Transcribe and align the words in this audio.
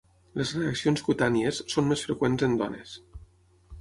Les 0.39 0.53
reaccions 0.59 1.03
cutànies 1.09 1.59
són 1.75 1.91
més 1.91 2.07
freqüents 2.07 2.47
en 2.49 2.57
dones. 2.63 2.97